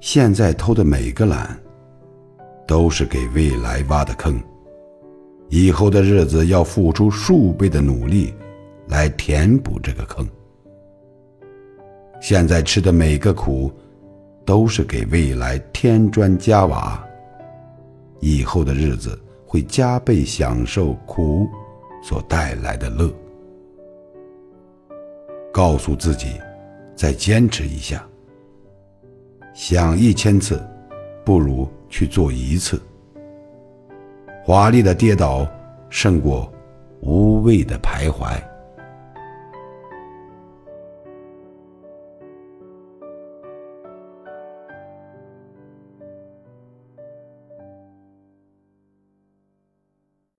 [0.00, 1.56] 现在偷的每个懒，
[2.66, 4.42] 都是给未来挖的坑。
[5.50, 8.32] 以后的日子要付出数倍的努力，
[8.88, 10.26] 来填补这个坑。
[12.18, 13.70] 现在吃的每个苦，
[14.44, 17.04] 都是给未来添砖加瓦。
[18.20, 21.46] 以后的日子会加倍享受苦
[22.02, 23.12] 所带来的乐。
[25.52, 26.40] 告诉自己，
[26.94, 28.06] 再坚持一下。
[29.62, 30.58] 想一千次，
[31.22, 32.80] 不如去做一次。
[34.42, 35.46] 华丽的跌倒，
[35.90, 36.50] 胜过
[37.02, 38.42] 无谓的徘徊。